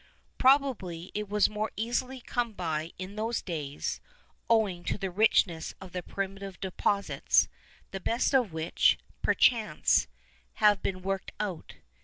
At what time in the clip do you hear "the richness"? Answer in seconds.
4.97-5.75